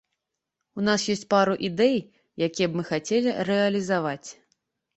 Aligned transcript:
У 0.79 0.85
нас 0.87 1.03
ёсць 1.15 1.25
пару 1.33 1.53
ідэй, 1.67 1.99
якія 2.47 2.67
б 2.73 2.81
мы 2.81 2.89
хацелі 2.91 3.39
рэалізаваць. 3.53 4.29